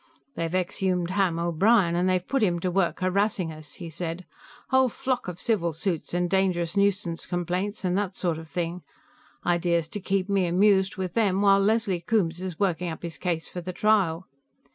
[0.33, 4.25] "They've exhumed Ham O'Brien, and they've put him to work harassing us," he said.
[4.69, 8.81] "Whole flock of civil suits and dangerous nuisance complaints and that sort of thing;
[9.45, 13.47] idea's to keep me amused with them while Leslie Coombes is working up his case
[13.47, 14.25] for the trial.